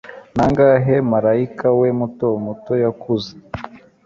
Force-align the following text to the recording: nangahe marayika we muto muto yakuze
nangahe 0.35 0.95
marayika 1.11 1.67
we 1.79 1.87
muto 1.99 2.27
muto 2.45 2.73
yakuze 2.83 3.31